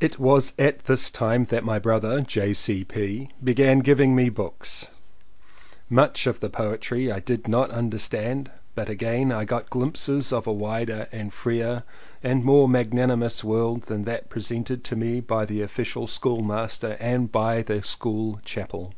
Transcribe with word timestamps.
It 0.00 0.20
was 0.20 0.52
at 0.60 0.84
this 0.84 1.10
time 1.10 1.42
that 1.46 1.64
my 1.64 1.80
brother, 1.80 2.20
J. 2.20 2.52
C. 2.54 2.84
P., 2.84 3.30
began 3.42 3.80
giving 3.80 4.14
me 4.14 4.28
books. 4.28 4.86
Much 5.90 6.28
of 6.28 6.38
the 6.38 6.48
poetry 6.48 7.10
I 7.10 7.18
did 7.18 7.48
not 7.48 7.72
understand 7.72 8.52
but 8.76 8.88
again 8.88 9.32
I 9.32 9.44
got 9.44 9.70
glimpses 9.70 10.32
of 10.32 10.46
a 10.46 10.52
wider 10.52 11.08
and 11.10 11.32
freer 11.34 11.82
and 12.22 12.44
more 12.44 12.68
magnanimous 12.68 13.42
world 13.42 13.86
than 13.86 14.02
that 14.04 14.30
presented 14.30 14.84
to 14.84 14.94
me 14.94 15.18
by 15.18 15.44
the 15.44 15.62
official 15.62 16.06
schoolmaster 16.06 16.96
and 17.00 17.32
by 17.32 17.62
the 17.62 17.82
school 17.82 18.40
chapel. 18.44 18.94